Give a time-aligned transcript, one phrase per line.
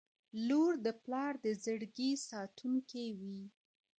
[0.47, 3.41] •لور د پلار د زړګي ساتونکې وي.